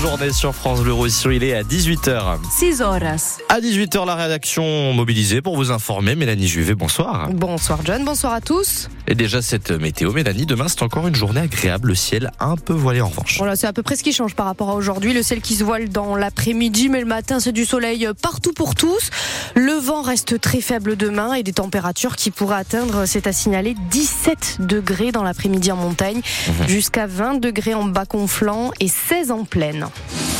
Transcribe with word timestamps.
journée 0.00 0.32
sur 0.32 0.54
France 0.54 0.80
Bleu 0.80 0.94
Roussillon. 0.94 1.30
Il 1.30 1.44
est 1.44 1.54
à 1.54 1.62
18h. 1.62 2.38
6 2.50 2.80
horas. 2.80 3.38
À 3.50 3.60
18h, 3.60 4.06
la 4.06 4.14
rédaction 4.14 4.94
mobilisée 4.94 5.42
pour 5.42 5.56
vous 5.56 5.72
informer. 5.72 6.14
Mélanie 6.14 6.48
Juvet, 6.48 6.74
bonsoir. 6.74 7.28
Bonsoir 7.30 7.80
John, 7.84 8.02
bonsoir 8.02 8.32
à 8.32 8.40
tous. 8.40 8.88
Et 9.06 9.14
déjà 9.14 9.42
cette 9.42 9.70
météo, 9.70 10.12
Mélanie, 10.12 10.46
demain 10.46 10.68
c'est 10.68 10.82
encore 10.82 11.06
une 11.06 11.14
journée 11.14 11.40
agréable. 11.40 11.88
Le 11.88 11.94
ciel 11.94 12.30
un 12.40 12.56
peu 12.56 12.72
voilé 12.72 13.02
en 13.02 13.08
revanche. 13.08 13.36
Voilà, 13.36 13.56
c'est 13.56 13.66
à 13.66 13.74
peu 13.74 13.82
près 13.82 13.96
ce 13.96 14.02
qui 14.02 14.14
change 14.14 14.34
par 14.34 14.46
rapport 14.46 14.70
à 14.70 14.74
aujourd'hui. 14.74 15.12
Le 15.12 15.22
ciel 15.22 15.42
qui 15.42 15.54
se 15.54 15.64
voile 15.64 15.90
dans 15.90 16.16
l'après-midi, 16.16 16.88
mais 16.88 17.00
le 17.00 17.06
matin 17.06 17.38
c'est 17.38 17.52
du 17.52 17.66
soleil 17.66 18.08
partout 18.22 18.52
pour 18.52 18.74
tous. 18.74 19.10
Le 19.54 19.72
vent 19.72 20.00
reste 20.00 20.40
très 20.40 20.62
faible 20.62 20.96
demain 20.96 21.34
et 21.34 21.42
des 21.42 21.52
températures 21.52 22.16
qui 22.16 22.30
pourraient 22.30 22.56
atteindre, 22.56 23.04
c'est 23.04 23.26
à 23.26 23.32
signaler, 23.32 23.74
17 23.90 24.58
degrés 24.60 25.12
dans 25.12 25.24
l'après-midi 25.24 25.70
en 25.72 25.76
montagne, 25.76 26.22
jusqu'à 26.68 27.06
20 27.06 27.34
degrés 27.34 27.74
en 27.74 27.84
bas 27.84 28.06
conflant 28.06 28.70
et 28.80 28.88
16 28.88 29.30
en 29.32 29.44
plaine. 29.44 29.89
now. 29.90 30.39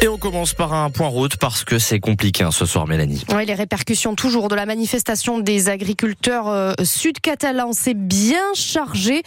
Et 0.00 0.06
on 0.06 0.16
commence 0.16 0.54
par 0.54 0.74
un 0.74 0.90
point 0.90 1.08
route 1.08 1.36
parce 1.38 1.64
que 1.64 1.80
c'est 1.80 1.98
compliqué 1.98 2.44
hein, 2.44 2.52
ce 2.52 2.64
soir, 2.66 2.86
Mélanie. 2.86 3.24
Oui, 3.34 3.44
les 3.44 3.54
répercussions 3.54 4.14
toujours 4.14 4.46
de 4.46 4.54
la 4.54 4.64
manifestation 4.64 5.40
des 5.40 5.68
agriculteurs 5.68 6.46
euh, 6.46 6.72
sud-catalans, 6.84 7.72
c'est 7.72 7.94
bien 7.94 8.44
chargé, 8.54 9.24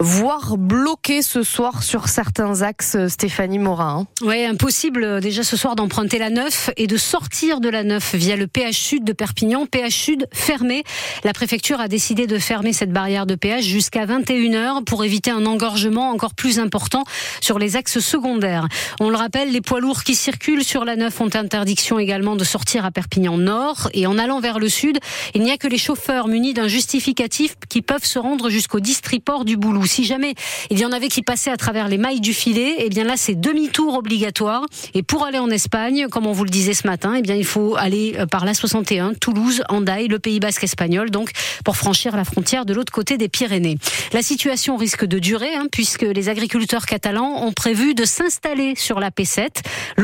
voire 0.00 0.56
bloqué 0.56 1.20
ce 1.20 1.42
soir 1.42 1.82
sur 1.82 2.08
certains 2.08 2.62
axes, 2.62 2.96
Stéphanie 3.08 3.58
Morin. 3.58 4.00
hein. 4.00 4.06
Oui, 4.22 4.42
impossible 4.46 5.04
euh, 5.04 5.20
déjà 5.20 5.42
ce 5.42 5.58
soir 5.58 5.76
d'emprunter 5.76 6.18
la 6.18 6.30
9 6.30 6.70
et 6.78 6.86
de 6.86 6.96
sortir 6.96 7.60
de 7.60 7.68
la 7.68 7.84
9 7.84 8.14
via 8.14 8.36
le 8.36 8.46
péage 8.46 8.78
sud 8.78 9.04
de 9.04 9.12
Perpignan. 9.12 9.66
Péage 9.66 9.92
sud 9.92 10.26
fermé. 10.32 10.84
La 11.24 11.34
préfecture 11.34 11.80
a 11.82 11.88
décidé 11.88 12.26
de 12.26 12.38
fermer 12.38 12.72
cette 12.72 12.92
barrière 12.92 13.26
de 13.26 13.34
péage 13.34 13.64
jusqu'à 13.64 14.06
21h 14.06 14.84
pour 14.84 15.04
éviter 15.04 15.30
un 15.30 15.44
engorgement 15.44 16.08
encore 16.08 16.34
plus 16.34 16.58
important 16.60 17.04
sur 17.42 17.58
les 17.58 17.76
axes 17.76 17.98
secondaires. 17.98 18.68
On 19.00 19.10
le 19.10 19.16
rappelle, 19.16 19.52
les 19.52 19.60
poids 19.60 19.80
lourds 19.80 20.02
qui 20.02 20.13
circulent 20.14 20.64
sur 20.64 20.84
la 20.84 20.96
9 20.96 21.20
ont 21.20 21.34
interdiction 21.34 21.98
également 21.98 22.36
de 22.36 22.44
sortir 22.44 22.84
à 22.84 22.90
Perpignan 22.90 23.36
Nord 23.36 23.88
et 23.94 24.06
en 24.06 24.18
allant 24.18 24.40
vers 24.40 24.58
le 24.58 24.68
sud, 24.68 24.98
il 25.34 25.42
n'y 25.42 25.50
a 25.50 25.56
que 25.56 25.66
les 25.66 25.78
chauffeurs 25.78 26.28
munis 26.28 26.54
d'un 26.54 26.68
justificatif 26.68 27.56
qui 27.68 27.82
peuvent 27.82 28.04
se 28.04 28.18
rendre 28.18 28.50
jusqu'au 28.50 28.80
distriport 28.80 29.44
du 29.44 29.56
Boulou. 29.56 29.86
Si 29.86 30.04
jamais 30.04 30.34
il 30.70 30.78
y 30.78 30.84
en 30.84 30.92
avait 30.92 31.08
qui 31.08 31.22
passaient 31.22 31.50
à 31.50 31.56
travers 31.56 31.88
les 31.88 31.98
mailles 31.98 32.20
du 32.20 32.34
filet, 32.34 32.76
eh 32.78 32.88
bien 32.88 33.04
là 33.04 33.14
c'est 33.16 33.34
demi-tour 33.34 33.94
obligatoire. 33.94 34.64
Et 34.94 35.02
pour 35.02 35.24
aller 35.24 35.38
en 35.38 35.50
Espagne, 35.50 36.08
comme 36.10 36.26
on 36.26 36.32
vous 36.32 36.44
le 36.44 36.50
disait 36.50 36.74
ce 36.74 36.86
matin, 36.86 37.14
eh 37.16 37.22
bien 37.22 37.34
il 37.34 37.44
faut 37.44 37.76
aller 37.76 38.14
euh, 38.18 38.26
par 38.26 38.44
la 38.44 38.54
61, 38.54 39.14
Toulouse, 39.14 39.62
Andaille, 39.68 40.08
le 40.08 40.18
Pays 40.18 40.40
Basque 40.40 40.64
espagnol, 40.64 41.10
donc 41.10 41.30
pour 41.64 41.76
franchir 41.76 42.16
la 42.16 42.24
frontière 42.24 42.66
de 42.66 42.74
l'autre 42.74 42.92
côté 42.92 43.16
des 43.16 43.28
Pyrénées. 43.28 43.78
La 44.12 44.22
situation 44.22 44.76
risque 44.76 45.04
de 45.04 45.18
durer 45.18 45.54
hein, 45.54 45.66
puisque 45.70 46.02
les 46.02 46.28
agriculteurs 46.28 46.86
catalans 46.86 47.44
ont 47.44 47.52
prévu 47.52 47.94
de 47.94 48.04
s'installer 48.04 48.74
sur 48.76 49.00
la 49.00 49.10
P7, 49.10 49.48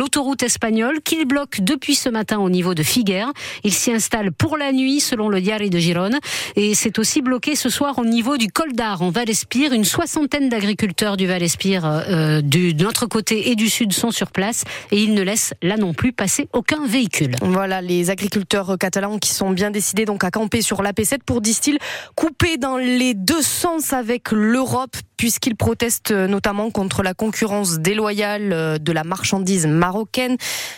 l'autoroute 0.00 0.42
espagnole 0.42 1.02
qu'ils 1.04 1.26
bloquent 1.26 1.58
depuis 1.62 1.94
ce 1.94 2.08
matin 2.08 2.38
au 2.38 2.48
niveau 2.48 2.72
de 2.72 2.82
Figueres. 2.82 3.30
Ils 3.64 3.74
s'y 3.74 3.92
installent 3.92 4.32
pour 4.32 4.56
la 4.56 4.72
nuit 4.72 4.98
selon 4.98 5.28
le 5.28 5.42
diario 5.42 5.68
de 5.68 5.78
Gironne 5.78 6.18
et 6.56 6.74
c'est 6.74 6.98
aussi 6.98 7.20
bloqué 7.20 7.54
ce 7.54 7.68
soir 7.68 7.98
au 7.98 8.06
niveau 8.06 8.38
du 8.38 8.48
col 8.48 8.72
d'Ar 8.72 9.02
en 9.02 9.10
Val-Espire. 9.10 9.74
Une 9.74 9.84
soixantaine 9.84 10.48
d'agriculteurs 10.48 11.18
du 11.18 11.26
Val-Espire 11.26 11.84
euh, 11.84 12.40
du- 12.40 12.72
de 12.72 12.82
notre 12.82 13.04
côté 13.04 13.50
et 13.50 13.56
du 13.56 13.68
sud 13.68 13.92
sont 13.92 14.10
sur 14.10 14.30
place 14.30 14.64
et 14.90 15.02
ils 15.02 15.12
ne 15.12 15.20
laissent 15.20 15.52
là 15.60 15.76
non 15.76 15.92
plus 15.92 16.12
passer 16.12 16.48
aucun 16.54 16.86
véhicule. 16.86 17.36
Voilà, 17.42 17.82
les 17.82 18.08
agriculteurs 18.08 18.78
catalans 18.78 19.18
qui 19.18 19.34
sont 19.34 19.50
bien 19.50 19.70
décidés 19.70 20.06
donc 20.06 20.24
à 20.24 20.30
camper 20.30 20.62
sur 20.62 20.82
l'AP7 20.82 21.18
pour, 21.26 21.42
disent-ils, 21.42 21.76
couper 22.14 22.56
dans 22.56 22.78
les 22.78 23.12
deux 23.12 23.42
sens 23.42 23.92
avec 23.92 24.32
l'Europe 24.32 24.96
puisqu'ils 25.18 25.56
protestent 25.56 26.12
notamment 26.12 26.70
contre 26.70 27.02
la 27.02 27.12
concurrence 27.12 27.78
déloyale 27.80 28.54
euh, 28.54 28.78
de 28.78 28.92
la 28.92 29.04
marchandise 29.04 29.66
marocaine 29.66 29.89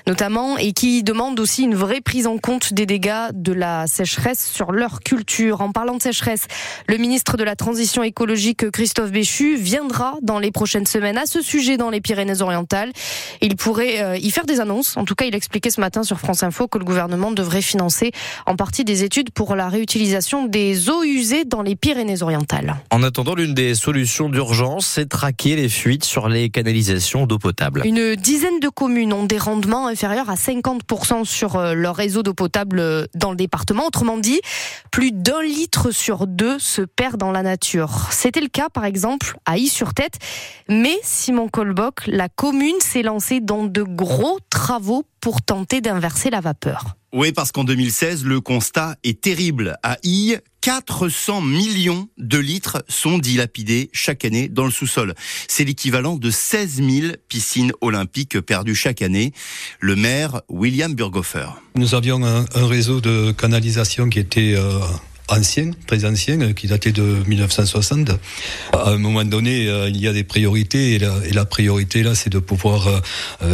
notamment 0.06 0.58
et 0.58 0.72
qui 0.72 1.02
demandent 1.02 1.38
aussi 1.40 1.64
une 1.64 1.74
vraie 1.74 2.00
prise 2.00 2.26
en 2.26 2.38
compte 2.38 2.72
des 2.72 2.86
dégâts 2.86 3.30
de 3.32 3.52
la 3.52 3.86
sécheresse 3.86 4.50
sur 4.50 4.72
leur 4.72 5.00
culture. 5.00 5.60
En 5.60 5.72
parlant 5.72 5.96
de 5.96 6.02
sécheresse, 6.02 6.46
le 6.86 6.96
ministre 6.96 7.36
de 7.36 7.44
la 7.44 7.56
Transition 7.56 8.02
écologique 8.02 8.70
Christophe 8.70 9.10
Béchu 9.10 9.56
viendra 9.56 10.14
dans 10.22 10.38
les 10.38 10.50
prochaines 10.50 10.86
semaines 10.86 11.18
à 11.18 11.26
ce 11.26 11.42
sujet 11.42 11.76
dans 11.76 11.90
les 11.90 12.00
Pyrénées-Orientales. 12.00 12.92
Il 13.40 13.56
pourrait 13.56 14.02
euh, 14.02 14.16
y 14.16 14.30
faire 14.30 14.46
des 14.46 14.60
annonces. 14.60 14.96
En 14.96 15.04
tout 15.04 15.14
cas, 15.14 15.24
il 15.24 15.34
expliquait 15.34 15.70
ce 15.70 15.80
matin 15.80 16.02
sur 16.02 16.18
France 16.18 16.42
Info 16.42 16.68
que 16.68 16.78
le 16.78 16.84
gouvernement 16.84 17.32
devrait 17.32 17.62
financer 17.62 18.12
en 18.46 18.56
partie 18.56 18.84
des 18.84 19.04
études 19.04 19.30
pour 19.30 19.56
la 19.56 19.68
réutilisation 19.68 20.46
des 20.46 20.88
eaux 20.88 21.02
usées 21.02 21.44
dans 21.44 21.62
les 21.62 21.76
Pyrénées-Orientales. 21.76 22.76
En 22.90 23.02
attendant, 23.02 23.34
l'une 23.34 23.54
des 23.54 23.74
solutions 23.74 24.28
d'urgence, 24.28 24.86
c'est 24.86 25.08
traquer 25.08 25.56
les 25.56 25.68
fuites 25.68 26.04
sur 26.04 26.28
les 26.28 26.50
canalisations 26.50 27.26
d'eau 27.26 27.38
potable. 27.38 27.82
Une 27.84 28.14
dizaine 28.14 28.60
de 28.60 28.68
communes 28.68 29.01
ont 29.10 29.24
des 29.24 29.38
rendements 29.38 29.86
inférieurs 29.86 30.28
à 30.28 30.34
50% 30.34 31.24
sur 31.24 31.56
euh, 31.56 31.74
leur 31.74 31.96
réseau 31.96 32.22
d'eau 32.22 32.34
potable 32.34 32.78
euh, 32.78 33.06
dans 33.14 33.30
le 33.30 33.36
département. 33.36 33.86
Autrement 33.86 34.18
dit, 34.18 34.40
plus 34.90 35.12
d'un 35.12 35.42
litre 35.42 35.90
sur 35.90 36.26
deux 36.26 36.58
se 36.58 36.82
perd 36.82 37.16
dans 37.16 37.32
la 37.32 37.42
nature. 37.42 38.08
C'était 38.10 38.40
le 38.40 38.48
cas, 38.48 38.68
par 38.68 38.84
exemple, 38.84 39.36
à 39.46 39.56
Y-sur-Tête. 39.56 40.18
Mais, 40.68 40.96
Simon 41.02 41.48
Colboc, 41.48 42.06
la 42.06 42.28
commune 42.28 42.80
s'est 42.80 43.02
lancée 43.02 43.40
dans 43.40 43.64
de 43.64 43.82
gros 43.82 44.38
travaux 44.50 45.04
pour 45.20 45.40
tenter 45.40 45.80
d'inverser 45.80 46.30
la 46.30 46.40
vapeur. 46.40 46.96
Oui, 47.14 47.32
parce 47.32 47.52
qu'en 47.52 47.64
2016, 47.64 48.24
le 48.24 48.40
constat 48.40 48.96
est 49.04 49.20
terrible. 49.20 49.76
À 49.82 49.96
I, 50.02 50.36
400 50.62 51.40
millions 51.40 52.08
de 52.18 52.38
litres 52.38 52.84
sont 52.88 53.18
dilapidés 53.18 53.90
chaque 53.92 54.24
année 54.24 54.48
dans 54.48 54.64
le 54.64 54.70
sous-sol. 54.70 55.14
C'est 55.48 55.64
l'équivalent 55.64 56.14
de 56.16 56.30
16 56.30 56.76
000 56.76 57.12
piscines 57.28 57.72
olympiques 57.80 58.40
perdues 58.40 58.76
chaque 58.76 59.02
année. 59.02 59.32
Le 59.80 59.96
maire, 59.96 60.42
William 60.48 60.94
Burghofer. 60.94 61.48
Nous 61.74 61.96
avions 61.96 62.24
un, 62.24 62.46
réseau 62.54 63.00
de 63.00 63.32
canalisation 63.32 64.08
qui 64.08 64.20
était 64.20 64.54
euh, 64.56 64.78
ancien, 65.28 65.72
très 65.88 66.04
ancien, 66.04 66.40
euh, 66.40 66.52
qui 66.52 66.68
datait 66.68 66.92
de 66.92 67.02
1960. 67.26 68.12
À 68.72 68.90
un 68.90 68.98
moment 68.98 69.24
donné, 69.24 69.66
euh, 69.66 69.88
il 69.88 70.00
y 70.00 70.06
a 70.06 70.12
des 70.12 70.24
priorités 70.24 70.94
et 70.94 71.32
la, 71.32 71.44
priorité 71.44 72.04
là, 72.04 72.14
c'est 72.14 72.30
de 72.30 72.38
pouvoir 72.38 73.02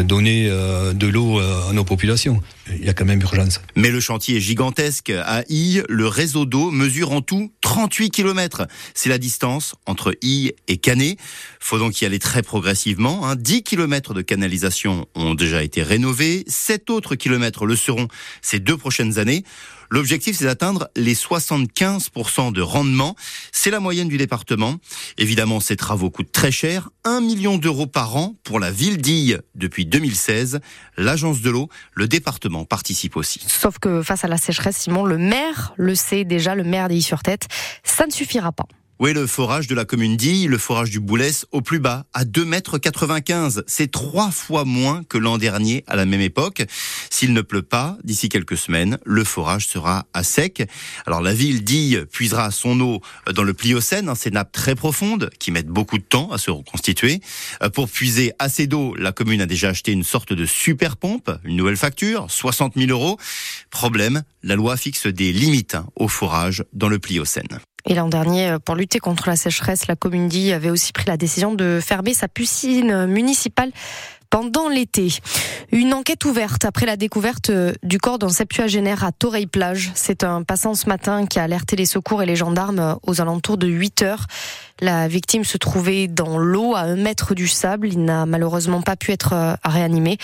donner 0.05 0.47
de 0.49 1.07
l'eau 1.07 1.41
à 1.41 1.73
nos 1.73 1.85
populations. 1.85 2.43
Il 2.77 2.85
y 2.85 2.89
a 2.89 2.95
quand 2.95 3.05
même 3.05 3.21
urgence. 3.21 3.61
Mais 3.77 3.91
le 3.91 4.01
chantier 4.01 4.37
est 4.37 4.41
gigantesque. 4.41 5.11
À 5.11 5.43
I, 5.49 5.83
le 5.89 6.07
réseau 6.07 6.45
d'eau 6.45 6.71
mesure 6.71 7.13
en 7.13 7.23
tout 7.23 7.53
38 7.63 8.11
km. 8.11 8.67
C'est 8.95 9.09
la 9.09 9.19
distance 9.19 9.75
entre 9.87 10.15
I 10.23 10.53
et 10.69 10.77
Canet. 10.77 11.19
Faut 11.61 11.79
donc 11.79 12.01
y 12.01 12.05
aller 12.05 12.19
très 12.19 12.43
progressivement. 12.43 13.27
hein. 13.27 13.37
10 13.37 13.63
km 13.63 14.15
de 14.15 14.23
canalisation 14.23 15.07
ont 15.15 15.35
déjà 15.35 15.63
été 15.63 15.83
rénovés. 15.83 16.45
7 16.47 16.91
autres 16.91 17.15
kilomètres 17.15 17.67
le 17.67 17.77
seront 17.77 18.09
ces 18.43 18.59
deux 18.61 18.77
prochaines 18.77 19.19
années. 19.19 19.45
L'objectif, 19.91 20.37
c'est 20.37 20.45
d'atteindre 20.45 20.89
les 20.97 21.15
75% 21.15 22.53
de 22.53 22.61
rendement. 22.61 23.17
C'est 23.53 23.71
la 23.71 23.81
moyenne 23.81 24.09
du 24.09 24.19
département. 24.19 24.77
Évidemment, 25.17 25.61
ces 25.61 25.77
travaux 25.77 26.11
coûtent 26.11 26.31
très 26.33 26.51
cher. 26.51 26.91
1 27.05 27.23
million 27.23 27.57
d'euros 27.57 27.87
par 27.87 28.17
an 28.17 28.37
pour 28.45 28.61
la 28.61 28.71
ville 28.71 28.99
d'Ille 28.99 29.39
depuis 29.55 29.87
2016. 29.87 30.61
L'agence 30.99 31.41
de 31.41 31.49
l'eau, 31.49 31.71
le 31.95 32.07
département 32.07 32.58
participe 32.65 33.17
aussi. 33.17 33.41
Sauf 33.47 33.79
que 33.79 34.03
face 34.03 34.25
à 34.25 34.29
la 34.29 34.37
sécheresse, 34.37 34.77
Simon, 34.77 35.05
le 35.05 35.19
maire 35.19 35.73
le 35.77 35.95
sait 35.95 36.25
déjà, 36.25 36.55
le 36.55 36.65
maire 36.65 36.89
des 36.89 37.01
sur 37.01 37.23
tête 37.23 37.49
ça 37.85 38.07
ne 38.07 38.13
suffira 38.13 38.53
pas. 38.53 38.67
Oui, 39.01 39.13
le 39.13 39.29
forage 39.29 39.69
de 39.69 39.77
la 39.77 39.85
commune 39.85 40.17
d'Ille, 40.17 40.49
le 40.49 40.59
forage 40.59 40.91
du 40.91 40.99
Boulès, 40.99 41.47
au 41.53 41.61
plus 41.61 41.79
bas, 41.79 42.07
à 42.15 42.25
2,95 42.25 43.59
m. 43.59 43.63
C'est 43.69 43.93
trois 43.93 44.33
fois 44.33 44.65
moins 44.65 45.05
que 45.05 45.19
l'an 45.19 45.39
dernier 45.39 45.85
à 45.87 45.95
la 45.95 46.05
même 46.05 46.21
époque. 46.21 46.65
S'il 47.09 47.33
ne 47.33 47.41
pleut 47.41 47.63
pas, 47.63 47.97
d'ici 48.03 48.29
quelques 48.29 48.57
semaines, 48.57 48.99
le 49.05 49.23
forage 49.23 49.69
sera 49.69 50.07
à 50.15 50.25
sec. 50.25 50.69
Alors 51.07 51.21
la 51.21 51.33
ville 51.33 51.63
d'Ille 51.63 52.07
puisera 52.11 52.51
son 52.51 52.81
eau 52.81 53.01
dans 53.33 53.45
le 53.45 53.55
Pliocène, 53.55 54.09
hein, 54.09 54.17
ces 54.17 54.33
nappes 54.33 54.51
très 54.51 54.75
profondes 54.75 55.31
qui 55.39 55.53
mettent 55.53 55.69
beaucoup 55.69 55.99
de 55.99 56.03
temps 56.03 56.33
à 56.33 56.39
se 56.39 56.51
reconstituer. 56.51 57.21
Euh, 57.63 57.71
Pour 57.71 57.89
puiser 57.89 58.33
assez 58.41 58.67
d'eau, 58.67 58.97
la 58.97 59.13
commune 59.13 59.41
a 59.41 59.47
déjà 59.47 59.69
acheté 59.69 59.93
une 59.93 60.03
sorte 60.03 60.33
de 60.33 60.45
super 60.45 60.97
pompe, 60.97 61.31
une 61.45 61.55
nouvelle 61.55 61.77
facture, 61.77 62.27
60 62.29 62.75
000 62.75 62.91
euros. 62.91 63.17
Problème, 63.71 64.25
la 64.43 64.57
loi 64.57 64.77
fixe 64.77 65.07
des 65.07 65.33
limites 65.33 65.77
hein, 65.77 65.87
au 65.95 66.09
forage 66.09 66.65
dans 66.73 66.89
le 66.89 66.99
Pliocène. 66.99 67.61
Et 67.87 67.95
l'an 67.95 68.09
dernier, 68.09 68.57
pour 68.65 68.75
lutter 68.75 68.99
contre 68.99 69.29
la 69.29 69.37
sécheresse, 69.37 69.87
la 69.87 69.97
commune 69.97 70.29
d'Ille 70.29 70.53
avait 70.53 70.71
aussi 70.71 70.93
pris 70.93 71.07
la 71.07 71.17
décision 71.17 71.55
de 71.55 71.81
fermer 71.83 72.13
sa 72.13 72.29
piscine 72.29 73.07
municipale 73.07 73.71
pendant 74.31 74.69
l'été. 74.69 75.09
Une 75.73 75.95
enquête 75.95 76.25
ouverte 76.25 76.65
après 76.65 76.87
la 76.87 76.97
découverte 76.97 77.51
du 77.83 77.99
corps 77.99 78.19
d'un 78.19 78.29
septuagénaire 78.29 79.05
à 79.05 79.13
Toreil-Plage. 79.13 79.91
C'est 79.95 80.25
un 80.25 80.43
passant 80.43 80.75
ce 80.75 80.87
matin 80.89 81.27
qui 81.27 81.39
a 81.39 81.45
alerté 81.45 81.77
les 81.77 81.87
secours 81.87 82.23
et 82.23 82.27
les 82.27 82.37
gendarmes 82.37 82.99
aux 83.07 83.21
alentours 83.21 83.57
de 83.57 83.69
8 83.69 84.03
heures. 84.03 84.27
La 84.81 85.09
victime 85.09 85.45
se 85.45 85.59
trouvait 85.59 86.07
dans 86.07 86.39
l'eau 86.39 86.75
à 86.75 86.81
un 86.81 86.97
mètre 86.97 87.35
du 87.35 87.49
sable. 87.49 87.89
Il 87.89 88.05
n'a 88.05 88.27
malheureusement 88.27 88.81
pas 88.81 88.97
pu 88.97 89.11
être 89.13 89.33
euh, 89.33 89.55
réanimé. 89.65 90.19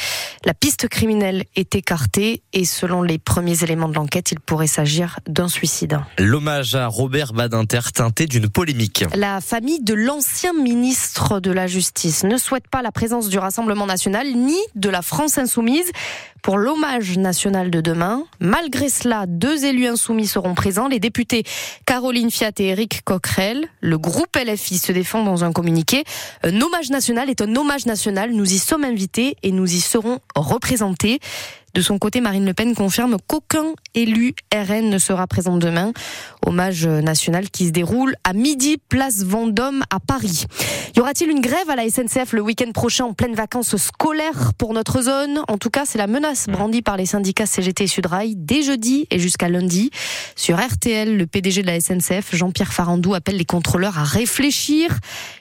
La 0.45 0.55
piste 0.55 0.89
criminelle 0.89 1.45
est 1.56 1.75
écartée 1.75 2.43
et 2.53 2.65
selon 2.65 3.03
les 3.03 3.19
premiers 3.19 3.65
éléments 3.65 3.89
de 3.89 3.95
l'enquête, 3.95 4.31
il 4.33 4.41
pourrait 4.41 4.67
s'agir 4.67 5.19
d'un 5.27 5.49
suicide. 5.49 5.99
L'hommage 6.19 6.75
à 6.75 6.87
Robert 6.87 7.33
Badinter 7.33 7.81
teinté 7.93 8.27
d'une 8.27 8.49
polémique. 8.49 9.05
La 9.17 9.41
famille 9.41 9.83
de 9.83 9.95
l'ancien 9.95 10.53
ministre 10.53 11.41
de 11.41 11.51
la 11.51 11.67
Justice 11.67 12.25
ne 12.25 12.37
souhaite 12.37 12.69
pas 12.69 12.83
la 12.83 12.93
présence 12.93 13.29
du 13.29 13.39
Rassemblement 13.39 13.87
national 13.87 14.27
ni 14.35 14.59
de 14.75 14.89
la 14.89 15.03
France 15.03 15.39
insoumise 15.39 15.91
pour 16.44 16.58
l'hommage 16.58 17.17
national 17.17 17.70
de 17.70 17.81
demain. 17.81 18.23
Malgré 18.38 18.91
cela, 18.91 19.25
deux 19.26 19.64
élus 19.64 19.87
insoumis 19.87 20.26
seront 20.26 20.55
présents, 20.55 20.88
les 20.88 21.00
députés 21.00 21.43
Caroline 21.87 22.31
Fiat 22.31 22.52
et 22.58 22.67
Éric 22.67 23.02
Coquerel. 23.02 23.67
Le 23.81 23.96
groupe 23.96 24.37
LFI 24.37 24.76
se 24.76 24.93
défend 24.93 25.25
dans 25.25 25.43
un 25.43 25.52
communiqué. 25.52 26.05
Un 26.43 26.61
hommage 26.61 26.91
national 26.91 27.31
est 27.31 27.41
un 27.41 27.56
hommage 27.56 27.87
national. 27.87 28.32
Nous 28.32 28.52
y 28.52 28.58
sommes 28.58 28.85
invités 28.85 29.38
et 29.43 29.52
nous 29.52 29.73
y 29.73 29.81
serons 29.81 30.19
représentés. 30.37 31.19
De 31.75 31.82
son 31.82 31.99
côté, 31.99 32.21
Marine 32.21 32.47
Le 32.47 32.55
Pen 32.55 32.73
confirme 32.76 33.17
qu'aucun 33.26 33.75
élu 33.94 34.32
RN 34.55 34.91
ne 34.91 34.99
sera 34.99 35.26
présent 35.26 35.56
demain. 35.56 35.93
Hommage 36.47 36.87
national 36.87 37.50
qui 37.50 37.67
se 37.67 37.73
déroule 37.73 38.15
à 38.23 38.32
midi, 38.32 38.76
place 38.88 39.25
Vendôme 39.25 39.82
à 39.91 39.99
Paris. 39.99 40.44
Y 40.97 41.00
aura-t-il 41.00 41.31
une 41.31 41.41
grève 41.41 41.69
à 41.69 41.75
la 41.75 41.88
SNCF 41.88 42.32
le 42.32 42.43
week-end 42.43 42.71
prochain 42.71 43.06
en 43.06 43.12
pleine 43.12 43.35
vacances 43.35 43.76
scolaires 43.76 44.53
pour 44.56 44.73
notre 44.73 45.03
zone? 45.03 45.41
En 45.49 45.59
tout 45.59 45.71
cas, 45.71 45.82
c'est 45.85 45.99
la 45.99 46.06
menace 46.06 46.47
brandie 46.47 46.81
par 46.81 46.97
les 46.97 47.06
syndicats 47.06 47.47
CGT 47.47 47.85
et 47.85 47.87
Sudrail 47.88 48.35
dès 48.37 48.62
jeudi 48.62 49.09
et 49.11 49.19
jusqu'à 49.19 49.49
lundi. 49.49 49.91
Sur 50.37 50.65
RTL, 50.65 51.17
le 51.17 51.27
PDG 51.27 51.62
de 51.62 51.67
la 51.67 51.81
SNCF, 51.81 52.37
Jean-Pierre 52.37 52.73
Farandou, 52.73 53.15
appelle 53.15 53.37
les 53.37 53.44
contrôleurs 53.44 53.99
à 53.99 54.05
réfléchir. 54.05 54.97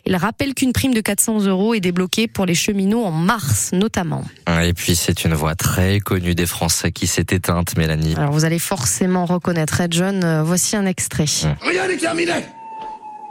Il 0.07 0.15
rappelle 0.15 0.55
qu'une 0.55 0.73
prime 0.73 0.95
de 0.95 1.01
400 1.01 1.45
euros 1.45 1.75
est 1.75 1.79
débloquée 1.79 2.27
pour 2.27 2.47
les 2.47 2.55
cheminots 2.55 3.05
en 3.05 3.11
mars, 3.11 3.69
notamment. 3.71 4.23
Et 4.63 4.73
puis, 4.73 4.95
c'est 4.95 5.25
une 5.25 5.35
voix 5.35 5.53
très 5.53 5.99
connue 5.99 6.22
des 6.31 6.45
Français 6.45 6.91
qui 6.91 7.05
s'est 7.07 7.25
éteinte, 7.31 7.75
Mélanie. 7.77 8.15
Alors 8.15 8.31
vous 8.31 8.45
allez 8.45 8.59
forcément 8.59 9.25
reconnaître 9.25 9.81
Ed 9.81 9.93
John. 9.93 10.23
Euh, 10.23 10.43
voici 10.43 10.75
un 10.77 10.85
extrait. 10.85 11.25
Rien 11.61 11.87
n'est 11.87 11.97
terminé. 11.97 12.31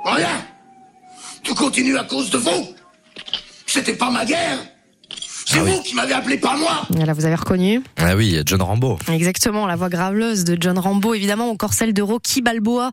Rien. 0.05 0.29
Tout 1.43 1.55
continue 1.55 1.97
à 1.97 2.05
cause 2.05 2.31
de 2.31 2.39
vous. 2.39 2.69
C'était 3.67 3.95
pas 3.95 4.11
ma 4.11 4.25
guerre. 4.25 4.59
C'est 5.45 5.59
Ah 5.59 5.65
oui. 5.65 5.73
vous 5.75 5.83
qui 5.83 5.95
m'avez 5.97 6.13
appelé, 6.15 6.39
pas 6.39 6.57
moi. 6.57 6.87
Là, 7.05 7.13
vous 7.13 7.25
avez 7.27 7.35
reconnu 7.35 7.83
Ah 7.97 8.15
oui, 8.15 8.41
John 8.47 8.63
Rambo. 8.63 8.97
Exactement, 9.13 9.67
la 9.67 9.75
voix 9.77 9.89
graveleuse 9.89 10.45
de 10.45 10.57
John 10.59 10.79
Rambo, 10.79 11.15
évidemment, 11.15 11.51
encore 11.51 11.73
celle 11.75 11.93
de 11.93 12.01
Rocky 12.01 12.43
Balboa. 12.43 12.91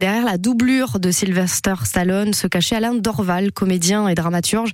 Derrière 0.00 0.24
la 0.24 0.36
doublure 0.36 0.98
de 0.98 1.10
Sylvester 1.12 1.74
Stallone 1.84 2.34
se 2.34 2.46
cachait 2.48 2.74
Alain 2.76 2.94
Dorval, 2.94 3.52
comédien 3.52 4.08
et 4.08 4.14
dramaturge, 4.14 4.70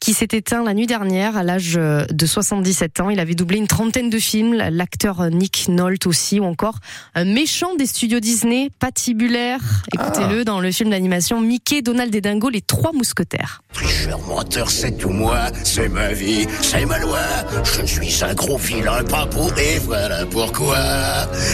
qui 0.00 0.14
s'est 0.14 0.28
éteint 0.32 0.62
la 0.62 0.74
nuit 0.74 0.86
dernière 0.86 1.36
à 1.36 1.42
l'âge 1.42 1.74
de 1.74 2.26
77 2.26 3.00
ans. 3.00 3.10
Il 3.10 3.20
avait 3.20 3.34
doublé 3.34 3.58
une 3.58 3.66
trentaine 3.66 4.10
de 4.10 4.18
films, 4.18 4.54
l'acteur 4.54 5.30
Nick 5.30 5.68
Nolte 5.68 6.06
aussi, 6.06 6.40
ou 6.40 6.44
encore 6.44 6.76
un 7.14 7.24
méchant 7.24 7.74
des 7.76 7.86
studios 7.86 8.20
Disney, 8.20 8.70
patibulaire. 8.78 9.60
Écoutez-le 9.92 10.44
dans 10.44 10.60
le 10.60 10.70
film 10.70 10.90
d'animation 10.90 11.40
Mickey, 11.40 11.82
Donald 11.82 12.14
et 12.14 12.20
Dingo, 12.20 12.48
les 12.48 12.60
trois 12.60 12.92
mousquetaires. 12.92 13.62
Tricheur, 13.72 14.20
menteur, 14.26 14.70
c'est 14.70 14.96
tout 14.96 15.10
moi. 15.10 15.46
C'est 15.64 15.88
ma 15.88 16.12
vie, 16.12 16.46
c'est 16.62 16.86
ma 16.86 16.98
loi. 16.98 17.20
Je 17.64 17.86
suis 17.86 18.24
un 18.24 18.34
gros 18.34 18.58
vilain, 18.58 19.02
pas 19.04 19.26
pour 19.26 19.52
et 19.58 19.78
voilà 19.78 20.24
pourquoi. 20.26 20.78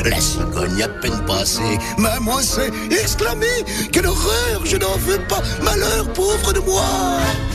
La 0.04 0.20
cigogne 0.20 0.82
à 0.82 0.88
peine 0.88 1.24
passée 1.26 1.78
m'a 1.98 2.20
moissé, 2.20 2.70
exclamé 2.90 3.46
Quelle 3.92 4.06
horreur, 4.06 4.64
je 4.64 4.76
n'en 4.76 4.96
veux 4.98 5.18
pas. 5.28 5.42
Malheur, 5.62 6.12
pauvre 6.12 6.52
de 6.52 6.60
moi. 6.60 6.84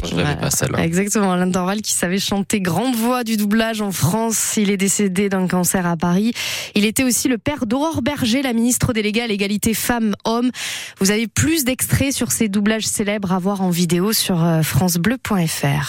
Je 0.04 0.16
l'avais 0.16 0.36
pas 0.36 0.50
celle-là. 0.52 0.79
Exactement, 0.82 1.34
Alain 1.34 1.48
Dorval 1.48 1.82
qui 1.82 1.94
savait 1.94 2.20
chanter 2.20 2.62
grande 2.62 2.96
voix 2.96 3.24
du 3.24 3.38
doublage 3.38 3.82
en 3.82 3.92
France. 3.92 4.56
Il 4.58 4.70
est 4.70 4.78
décédé 4.78 5.30
d'un 5.30 5.48
cancer 5.48 5.86
à 5.86 5.98
Paris. 5.98 6.34
Il 6.76 6.86
était 6.86 7.04
aussi 7.04 7.28
le 7.28 7.38
père 7.38 7.66
d'Aurore 7.66 8.02
Berger, 8.02 8.42
la 8.42 8.54
ministre 8.54 8.94
déléguée 8.94 9.22
à 9.22 9.28
l'égalité 9.28 9.74
femmes-hommes. 9.74 10.52
Vous 11.00 11.12
avez 11.12 11.28
plus 11.28 11.66
d'extraits 11.66 12.14
sur 12.14 12.32
ces 12.32 12.48
doublages 12.48 12.88
célèbres 12.88 13.34
à 13.34 13.40
voir 13.40 13.62
en 13.62 13.70
vidéo 13.70 14.14
sur 14.14 14.44
euh, 14.44 14.62
francebleu.fr. 14.62 15.88